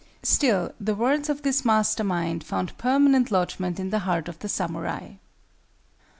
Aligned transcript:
Still, 0.23 0.73
the 0.79 0.95
words 0.95 1.29
of 1.29 1.43
this 1.43 1.63
master 1.63 2.03
mind 2.03 2.43
found 2.43 2.75
permanent 2.79 3.29
lodgment 3.29 3.79
in 3.79 3.91
the 3.91 3.99
heart 3.99 4.27
of 4.27 4.39
the 4.39 4.49
samurai. 4.49 5.17